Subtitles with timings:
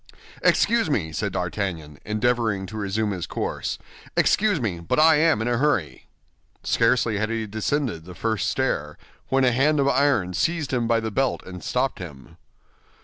[0.41, 3.77] "Excuse me," said D'Artagnan, endeavoring to resume his course,
[4.17, 6.07] "excuse me, but I am in a hurry."
[6.63, 8.97] Scarcely had he descended the first stair,
[9.29, 12.37] when a hand of iron seized him by the belt and stopped him.